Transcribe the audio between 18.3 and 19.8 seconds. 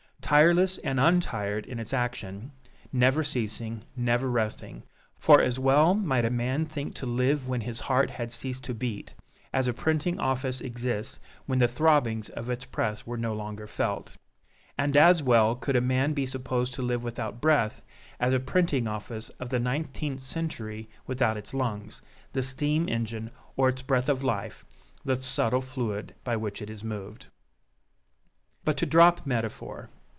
a printing office of the